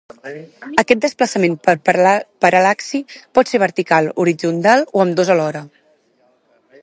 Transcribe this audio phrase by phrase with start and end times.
[0.83, 1.75] Aquest desplaçament per
[2.45, 3.03] paral·laxi
[3.39, 5.65] pot ser vertical, horitzontal o ambdós alhora.